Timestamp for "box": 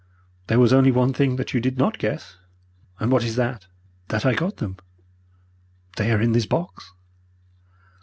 6.47-6.91